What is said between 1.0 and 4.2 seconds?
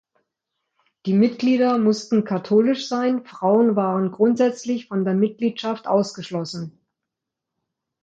Die Mitglieder mussten katholisch sein, Frauen waren